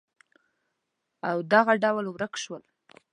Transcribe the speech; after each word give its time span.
او 1.29 1.37
دغه 1.53 1.73
ډول 1.83 2.05
ورک 2.09 2.33
شول 2.43 2.63